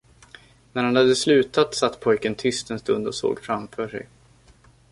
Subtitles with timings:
[0.73, 4.07] När han hade slutat, satt pojken tyst en stund och såg framför sig.